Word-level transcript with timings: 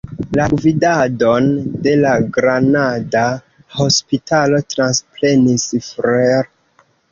La 0.37 0.45
gvidadon 0.51 1.49
de 1.87 1.93
la 2.05 2.13
granada 2.39 3.23
hospitalo 3.85 4.65
transprenis 4.77 5.71
Fr. 5.93 6.13